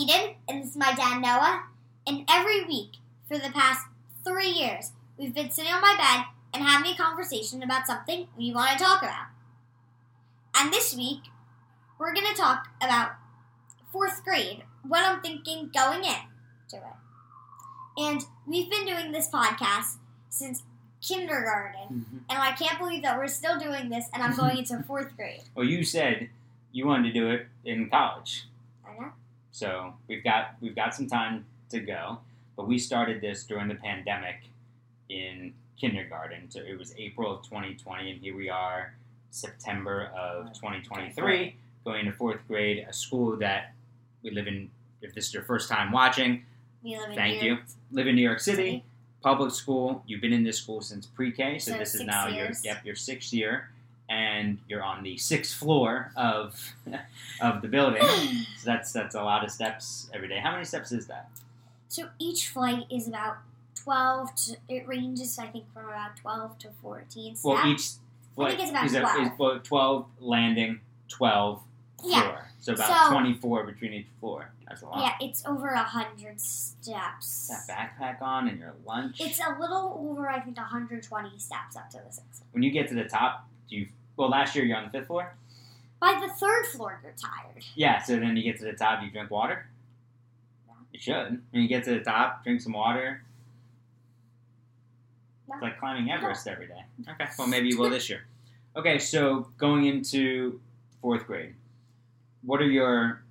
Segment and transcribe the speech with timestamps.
[0.00, 1.64] Eden, and this is my dad Noah,
[2.06, 2.92] and every week
[3.28, 3.86] for the past
[4.24, 6.24] three years, we've been sitting on my bed
[6.54, 9.26] and having a conversation about something we want to talk about.
[10.56, 11.24] And this week,
[11.98, 13.10] we're going to talk about
[13.92, 16.22] fourth grade, what I'm thinking going in
[16.70, 16.82] to it.
[17.98, 19.96] And we've been doing this podcast
[20.30, 20.62] since
[21.06, 22.18] kindergarten, mm-hmm.
[22.30, 25.42] and I can't believe that we're still doing this, and I'm going into fourth grade.
[25.54, 26.30] Well, you said
[26.72, 28.46] you wanted to do it in college,
[28.86, 29.12] I know.
[29.52, 32.18] So we've got we've got some time to go.
[32.56, 34.36] But we started this during the pandemic
[35.08, 38.92] in kindergarten, so it was April of 2020, and here we are,
[39.30, 43.72] September of 2023, going into fourth grade, a school that
[44.22, 44.70] we live in.
[45.02, 46.44] If this is your first time watching,
[46.84, 47.54] We live in Thank New you.
[47.54, 48.56] York live in New York City.
[48.56, 48.84] City.
[49.22, 50.02] public school.
[50.06, 52.62] You've been in this school since pre-K, so, So this is now years.
[52.64, 53.70] your yep your sixth year,
[54.10, 56.74] and you're on the sixth floor of
[57.40, 58.02] of the building.
[58.02, 60.40] so that's that's a lot of steps every day.
[60.40, 61.30] How many steps is that?
[61.88, 63.38] So each flight is about
[63.82, 67.44] 12 to, it ranges, I think, from about 12 to 14 steps.
[67.44, 67.82] Well, each
[68.38, 69.20] I think it's about is, a, 12.
[69.22, 71.62] is well, twelve landing, twelve
[72.00, 72.12] floor.
[72.12, 72.40] Yeah.
[72.60, 74.52] So about So- twenty four between each floor.
[74.68, 75.00] That's a lot.
[75.00, 77.48] Yeah, it's over a 100 steps.
[77.48, 77.66] That
[77.98, 79.20] backpack on and your lunch.
[79.20, 82.44] It's a little over, I think, 120 steps up to the sixth.
[82.52, 83.88] when you get to the top, do you?
[84.20, 85.34] Well, last year you're on the fifth floor.
[85.98, 87.64] By the third floor, you're tired.
[87.74, 89.66] Yeah, so then you get to the top, you drink water?
[90.68, 90.74] Yeah.
[90.92, 91.42] You should.
[91.52, 93.22] When you get to the top, drink some water.
[95.48, 95.54] No.
[95.54, 96.84] It's like climbing Everest every day.
[97.08, 98.26] Okay, well, maybe you will this year.
[98.76, 100.60] Okay, so going into
[101.00, 101.54] fourth grade,
[102.42, 103.22] what are your,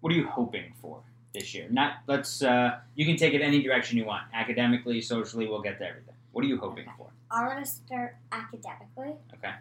[0.00, 1.00] what are you hoping for
[1.34, 1.66] this year?
[1.70, 4.22] Not, let's, uh, you can take it any direction you want.
[4.32, 6.14] Academically, socially, we'll get to everything.
[6.32, 6.92] What are you hoping Okay.
[6.96, 7.08] for?
[7.30, 9.12] I want to start academically.
[9.34, 9.52] Okay.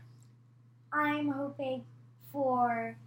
[0.92, 1.84] I'm hoping
[2.31, 2.98] for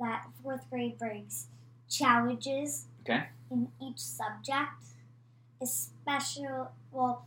[0.00, 1.48] that fourth grade brings
[1.88, 3.24] challenges Okay.
[3.50, 4.84] in each subject,
[5.62, 6.48] especially,
[6.90, 7.24] well,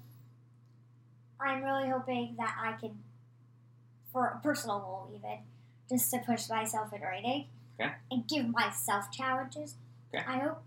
[1.39, 2.99] I'm really hoping that I can,
[4.11, 5.39] for a personal goal even,
[5.89, 7.45] just to push myself in writing
[7.79, 7.93] Okay.
[8.11, 9.75] and give myself challenges.
[10.13, 10.23] Okay.
[10.27, 10.61] I hope,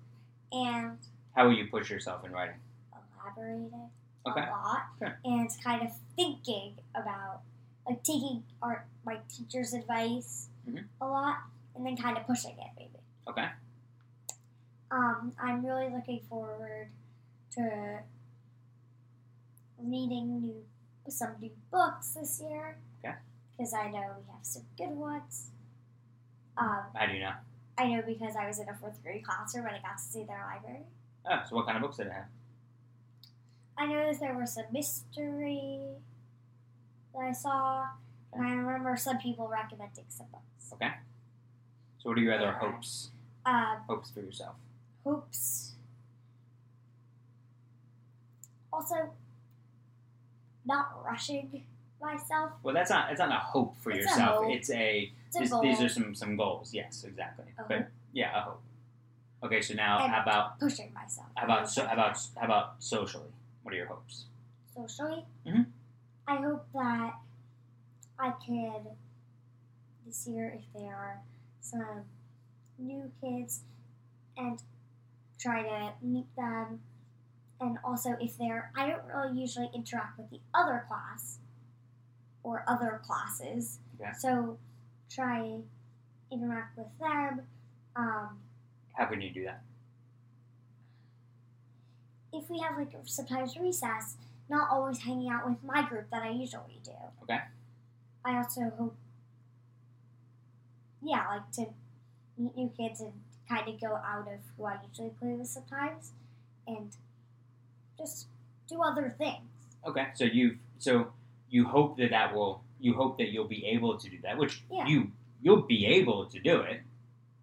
[0.51, 0.99] and
[1.37, 2.57] How will you push yourself in writing?
[3.25, 3.71] elaborating
[4.27, 4.41] Okay.
[4.41, 5.13] a lot Okay.
[5.25, 7.41] and kind of thinking about
[7.87, 10.85] like taking our my teacher's advice Mhm.
[11.01, 11.39] a lot
[11.75, 13.01] and then kind of pushing it maybe.
[13.29, 13.49] Okay.
[14.91, 16.91] Um, I'm really looking forward
[17.53, 18.03] to
[19.79, 20.65] reading new
[21.09, 22.77] some new books this year.
[23.05, 23.15] Okay.
[23.51, 25.51] Because I know we have some good ones.
[26.57, 27.33] Um, How do you know?
[27.77, 30.23] I know because I was in a fourth grade classroom and I got to see
[30.25, 30.85] their library.
[31.25, 32.29] Oh, so what kind of books did it have?
[33.77, 35.81] I noticed there was some mystery
[37.15, 37.87] that I saw,
[38.33, 40.73] and I remember some people recommending some books.
[40.75, 40.91] Okay.
[41.99, 43.11] So what are your other hopes?
[43.45, 44.55] Um, Hopes for yourself.
[45.05, 45.73] hopes.
[48.73, 49.11] Also,
[50.65, 51.65] not rushing
[52.01, 52.53] myself.
[52.63, 53.11] Well, that's not.
[53.11, 54.45] It's not a hope for It's a yourself.
[54.45, 54.53] hope.
[54.55, 55.13] It's a.
[55.35, 55.63] It's a goal.
[55.63, 56.73] these are some some goals.
[56.73, 57.47] Yes, exactly.
[57.59, 57.87] A but hope.
[58.13, 58.63] yeah, a hope.
[59.45, 61.27] Okay, so now And- how about pushing myself.
[61.35, 63.31] how about so, how about how about socially?
[63.63, 64.25] What are your hopes?
[64.75, 65.25] socially?
[65.47, 65.67] Mhm.
[66.33, 67.13] I hope that
[68.19, 68.87] I can
[70.07, 71.21] this year, if there are
[71.61, 72.05] some
[72.79, 73.61] new kids,
[74.39, 74.59] and
[75.39, 76.81] try to meet them.
[77.61, 81.39] And also, if they're, I don't really usually interact with the other class
[82.43, 83.79] or other classes.
[84.01, 84.11] Okay.
[84.19, 84.57] So
[85.11, 85.59] try
[86.31, 87.43] interact with them.
[87.95, 88.39] Um,
[88.95, 89.63] How can you do that?
[92.33, 94.17] if we have like sometimes recess,
[94.49, 96.93] not always hanging out with my group that I usually do.
[97.23, 97.41] Okay.
[98.25, 98.97] I also hope,
[101.03, 101.67] yeah, like to
[102.39, 103.13] meet new kids and
[103.49, 106.13] kind of go out of who I usually play with sometimes,
[106.67, 106.95] and
[107.99, 108.29] just
[108.69, 109.49] do other things.
[109.87, 111.13] Okay, so you so
[111.51, 114.63] you hope that that will you hope that you'll be able to do that, which
[114.71, 114.87] Yeah.
[114.87, 115.11] you
[115.43, 116.83] you'll be able to do it.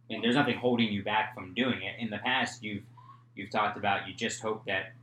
[0.09, 2.00] And there's nothing holding you back from doing it.
[2.00, 2.83] In the past, you've
[3.35, 4.94] you've talked about you just hope that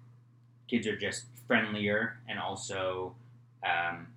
[0.68, 3.14] kids are just friendlier and also
[3.64, 4.08] um,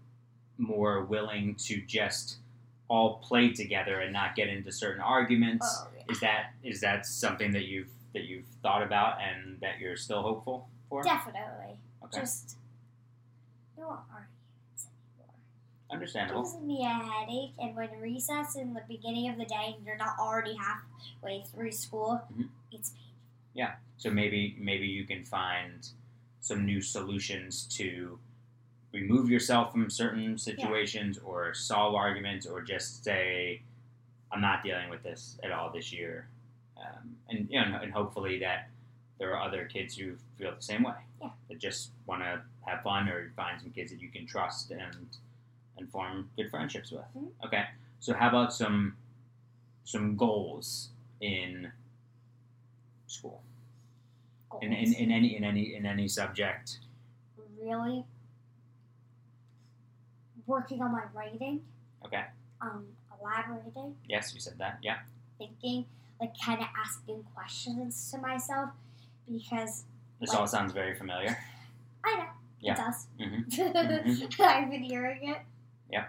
[0.58, 2.38] more willing to just
[2.88, 5.66] all play together and not get into certain arguments.
[5.82, 6.04] Oh, yeah.
[6.12, 10.22] Is that is that something that you've that you've thought about and that you're still
[10.24, 11.04] hopeful for?
[11.04, 11.78] Definitely.
[12.04, 12.58] Okay, Just
[13.78, 14.88] no arguments
[15.18, 15.36] anymore.
[15.92, 16.42] Understandable.
[16.42, 19.86] It gives me a headache, and when recess in the beginning of the day and
[19.86, 22.50] you're not already halfway through school, Mhm.
[22.72, 23.06] it's painful.
[23.54, 23.76] Yeah.
[23.98, 25.88] So maybe maybe you can find
[26.42, 28.20] some new solutions to
[28.94, 33.62] remove yourself from certain situations or solve arguments or just say
[34.32, 36.28] I'm not dealing with this at all this year,
[36.78, 38.70] um, and you know, and hopefully that
[39.18, 40.94] there are other kids who feel the same way.
[41.22, 41.30] Yeah.
[41.50, 45.08] That just want to have fun or find some kids that you can trust and
[45.78, 47.06] and form good friendships with.
[47.18, 47.32] Mhm.
[47.46, 47.66] Okay.
[48.00, 48.98] So how about some
[49.84, 50.90] some goals
[51.22, 51.72] in
[53.08, 53.42] school
[54.62, 56.80] in, in, in any in any in any subject?
[57.62, 58.06] really
[60.48, 61.62] working on my writing.
[62.06, 62.24] Okay.
[62.62, 62.86] Um,
[63.22, 64.80] elaborating, Yes, you said that.
[64.82, 65.00] Yeah.
[65.38, 65.86] thinking,
[66.20, 68.70] like kind of asking questions to myself
[69.32, 69.84] because
[70.20, 71.38] This Like- all sounds very familiar.
[72.04, 72.26] I know
[72.60, 72.74] Yeah.
[72.74, 73.08] it does.
[73.20, 74.40] Mhm.
[74.42, 75.38] I've been hearing it.
[75.92, 76.08] Yeah.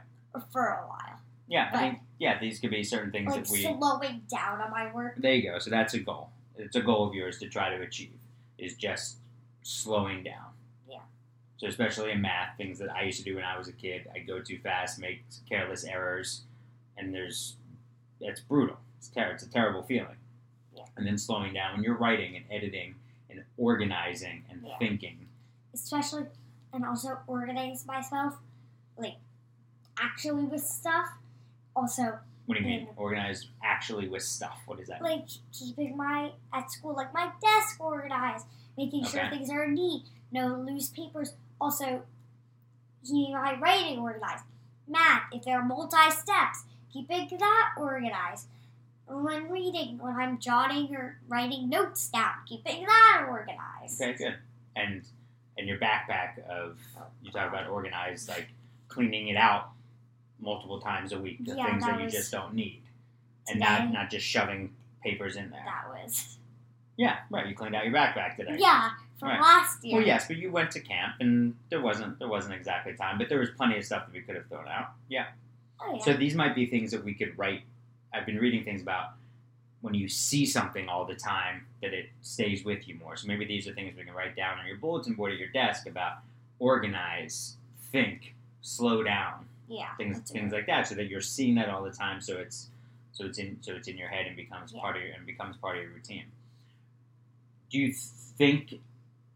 [0.53, 3.63] For a while, Yeah, I think yeah, these could be certain things like that we.
[3.63, 5.17] slowing down on my work.
[5.17, 5.59] There you go.
[5.59, 6.31] So that's a goal.
[6.57, 8.19] It's a goal of yours to try to achieve
[8.61, 9.17] is just
[9.62, 10.53] slowing down.
[10.89, 10.99] Yeah.
[11.57, 14.09] So especially in math, things that I used to do when I was a kid,
[14.15, 16.43] I go too fast, make careless errors,
[16.97, 17.57] and there's
[18.21, 18.77] it's brutal.
[18.99, 20.17] It's ter- It's a terrible feeling.
[20.77, 20.85] Yeah.
[20.97, 22.95] And then slowing down when you're writing and editing
[23.31, 24.79] and organizing and Yeah.
[24.79, 25.27] thinking.
[25.73, 26.25] especially
[26.73, 28.35] and also organize myself
[28.97, 29.15] like
[30.01, 31.06] actually with stuff
[31.77, 32.89] also What do you mean?
[32.97, 34.59] Organized actually with stuff.
[34.67, 35.03] What is that?
[35.03, 38.47] like keeping my at school like my desk organized
[38.77, 39.31] making sure Okay.
[39.37, 42.03] things are neat no loose papers also
[43.05, 44.45] keeping my writing organized
[44.89, 48.47] math if there are multi steps keeping that organized
[49.07, 54.35] when reading when i'm jotting or writing notes down keeping that organized Okay, good.
[54.77, 55.03] And
[55.59, 56.79] and your backpack of
[57.23, 58.49] you talk about organized, like
[58.89, 59.71] cleaning it out
[60.41, 62.83] multiple times a week, the Yeah, things that that you just don't need,
[63.49, 65.63] and not not just shoving papers in there.
[65.65, 66.39] that was
[66.97, 67.47] Yeah, right.
[67.47, 68.57] You cleaned out your backpack today.
[68.59, 69.41] yeah from Right.
[69.41, 72.95] last year Well, yes, but you went to camp, and there wasn't there wasn't exactly
[72.95, 74.93] time, but there was plenty of stuff that we could have thrown out.
[75.09, 75.27] Yeah.
[75.81, 76.03] oh, yeah.
[76.05, 77.63] So these might be things that we could write.
[78.13, 79.11] I've been reading things about
[79.83, 83.17] when you see something all the time that it stays with you more.
[83.17, 85.49] So maybe these are things we can write down on your bulletin board at your
[85.49, 86.19] desk about
[86.59, 87.57] organize,
[87.93, 91.90] think, slow down, yeah things things like that, so that you're seeing that all the
[91.93, 92.20] time.
[92.20, 92.69] So it's
[93.12, 94.81] so it's in so it's in your head and becomes Yeah.
[94.82, 96.25] part of your and becomes part of your routine.
[97.70, 98.75] Do you think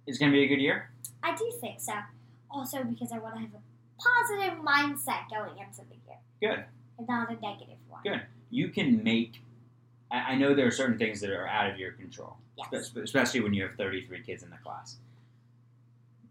[0.06, 0.90] it's going to be a good year?
[1.22, 1.92] I do think so.
[2.50, 3.62] Also because I want to have a
[3.98, 6.18] positive mindset going into the year.
[6.40, 6.64] Good.
[6.98, 8.02] And not a negative one.
[8.04, 8.22] Good.
[8.50, 9.40] You can make.
[10.10, 12.36] I I know there are certain things that are out of your control.
[12.72, 12.92] Yes.
[12.96, 14.96] Especially when you have 33 kids in the class.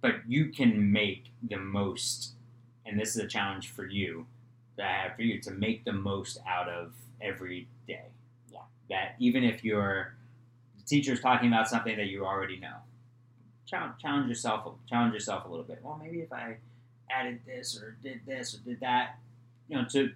[0.02, 2.32] But you can make the most,
[2.94, 4.28] and this is a challenge for you
[4.78, 8.06] that I have for you to make the most out of every day.
[8.52, 8.60] Yeah.
[8.88, 10.14] That even if your
[10.78, 12.76] the teacher's talking about something that you already know,
[13.66, 14.76] challenge, challenge yourself.
[14.88, 15.80] Challenge yourself a little bit.
[15.82, 16.58] Well, maybe if I
[17.10, 19.18] added this or did this or did that,
[19.68, 20.12] you know, to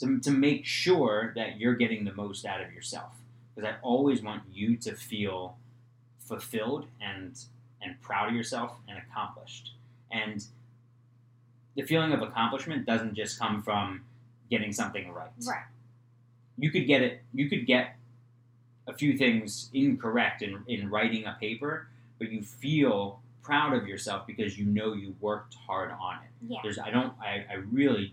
[0.00, 3.12] to, to make sure that you're getting the most out of yourself
[3.54, 5.56] because I always want you to feel
[6.18, 7.38] fulfilled and
[7.80, 9.72] and proud of yourself and accomplished.
[10.10, 10.44] And
[11.78, 14.04] the feeling of accomplishment doesn't just come from
[14.50, 15.30] getting something right.
[15.46, 15.62] Right.
[16.58, 17.22] You could get it.
[17.32, 17.94] You could get
[18.88, 21.88] a few things incorrect in in writing a paper,
[22.18, 26.58] but you feel proud of yourself because you know you worked hard on it Yeah.
[26.62, 28.12] there's I don't I, I really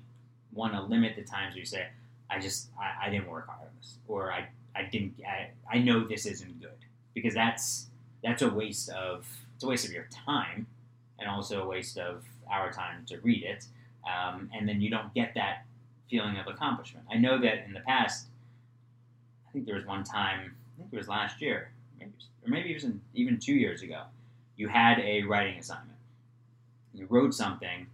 [0.54, 1.88] want to limit the times where you say
[2.30, 5.80] I just I, I didn't work hard on this or I I didn't I, I
[5.80, 6.80] know this isn't good
[7.14, 7.88] because that's
[8.24, 10.68] that's a waste of it's a waste of your time
[11.20, 13.66] and also a waste of our time to read it
[14.06, 15.66] um, and then you don't get that
[16.10, 18.28] feeling of accomplishment I know that in the past
[19.48, 22.12] I think there was one time I think it was last year maybe
[22.44, 24.04] or maybe it was in, even two years ago
[24.58, 25.98] you had a writing assignment
[26.94, 27.88] you wrote something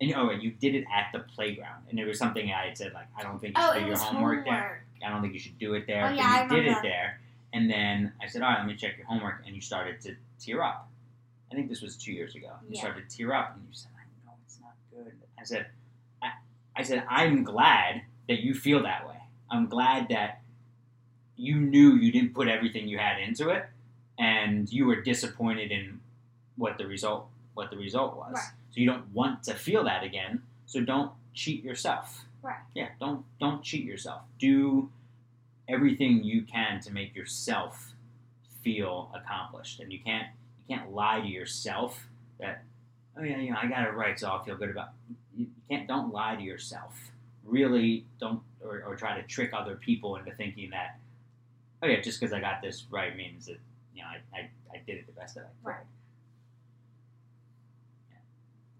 [0.00, 2.78] and oh, and you did it at the playground, and it was something I had
[2.78, 4.46] said like, I don't think you Oh, should it do your homework, homework.
[4.46, 4.84] there.
[5.04, 6.06] I don't think you should do it there.
[6.06, 7.20] Oh, but yeah, I you did it there,
[7.52, 10.16] and then I said, all right, let me check your homework, and you started to
[10.38, 10.88] tear up.
[11.52, 12.48] I think this was two years ago.
[12.66, 12.80] You Yeah.
[12.80, 13.89] started to tear up, and you said,
[15.00, 15.40] I know it's not good.
[15.40, 15.66] I said,
[16.22, 16.30] I,
[16.76, 19.16] I said, I'm glad that you feel that way.
[19.50, 20.42] I'm glad that
[21.36, 23.64] you knew you didn't put everything you had into it,
[24.18, 26.00] and you were disappointed in
[26.56, 28.34] what the result what the result was.
[28.34, 28.44] Right.
[28.70, 30.42] So you don't want to feel that again.
[30.66, 32.24] So don't cheat yourself.
[32.42, 32.58] Right.
[32.74, 34.22] Yeah, don't don't cheat yourself.
[34.38, 34.90] Do
[35.68, 37.92] everything you can to make yourself
[38.62, 39.80] feel accomplished.
[39.80, 40.28] And you can't
[40.68, 42.06] you can't lie to yourself
[42.38, 42.64] that
[43.16, 45.46] oh yeah, you know, I got it right, so I'll feel good about you you
[45.68, 46.94] can't don't lie to yourself.
[47.44, 50.98] Really don't or, or try to trick other people into thinking that
[51.82, 53.58] oh yeah, just because I got this right means that
[53.94, 55.68] you know I, I, I did it the best that I could.
[55.68, 55.86] Right.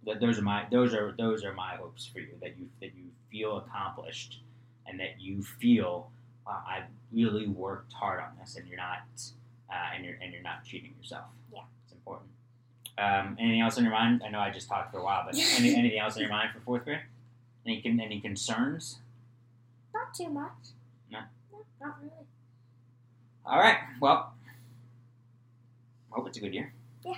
[0.04, 2.94] Th- those are my those are those are my hopes for you that you that
[2.94, 4.40] you feel accomplished
[4.86, 6.10] and that you feel
[6.46, 6.82] wow, I
[7.12, 9.02] really worked hard on this, and you're not,
[9.70, 11.26] uh, and you're and you're not cheating yourself.
[11.52, 11.60] Yeah.
[11.84, 12.30] it's important.
[12.98, 14.22] Um, anything else on your mind?
[14.24, 16.50] I know I just talked for a while, but any, anything else on your mind
[16.52, 17.00] for fourth grade?
[17.66, 18.98] Any any concerns?
[19.94, 20.52] Not too much.
[21.10, 21.20] No?
[21.52, 22.12] No, not really.
[23.44, 23.76] All right.
[24.00, 24.32] Well,
[26.10, 26.72] hope it's a good year.
[27.04, 27.14] Yeah.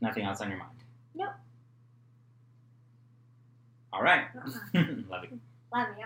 [0.00, 0.70] Nothing else on your mind.
[1.14, 1.30] Nope.
[3.92, 4.24] All right.
[4.36, 4.50] Uh-uh.
[5.08, 5.40] Love you.
[5.72, 6.04] Love you.